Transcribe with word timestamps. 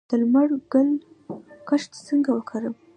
د 0.09 0.11
لمر 0.21 0.49
ګل 0.71 0.89
کښت 1.67 1.91
څنګه 2.07 2.29
وکړم؟ 2.33 2.73